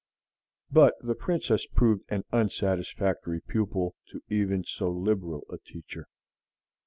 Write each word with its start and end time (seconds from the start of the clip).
But 0.71 0.95
the 1.01 1.13
Princess 1.13 1.67
proved 1.67 2.05
an 2.09 2.23
unsatisfactory 2.31 3.39
pupil 3.39 3.93
to 4.09 4.21
even 4.29 4.63
so 4.63 4.89
liberal 4.89 5.45
a 5.47 5.59
teacher. 5.59 6.07